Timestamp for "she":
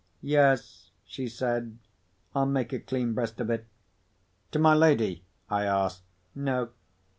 1.05-1.27